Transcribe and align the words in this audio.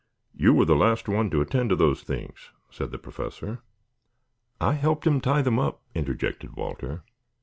You 0.35 0.55
were 0.55 0.65
the 0.65 0.75
last 0.75 1.07
one 1.07 1.29
to 1.29 1.41
attend 1.41 1.69
to 1.69 1.75
those 1.75 2.01
things," 2.01 2.49
said 2.71 2.89
the 2.89 2.97
Professor. 2.97 3.59
"I 4.59 4.73
helped 4.73 5.05
him 5.05 5.21
tie 5.21 5.43
them 5.43 5.59
up," 5.59 5.83
interjected 5.93 6.55
"Walter. 6.55 7.03